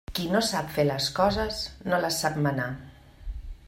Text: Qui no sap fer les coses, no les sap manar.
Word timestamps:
Qui 0.17 0.23
no 0.29 0.39
sap 0.45 0.71
fer 0.77 0.85
les 0.87 1.11
coses, 1.19 1.61
no 1.93 2.03
les 2.07 2.21
sap 2.25 2.43
manar. 2.47 2.69